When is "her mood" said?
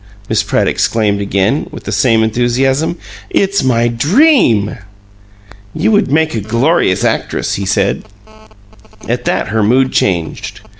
9.49-9.91